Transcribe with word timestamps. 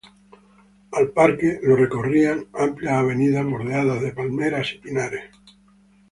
Al 0.93 1.11
Parque, 1.11 1.59
lo 1.61 1.75
recorrían 1.75 2.47
amplias 2.53 2.93
avenidas 2.95 3.45
bordeadas 3.45 4.01
de 4.01 4.11
palmeras 4.11 4.73
y 4.73 4.79
pinares. 4.79 5.25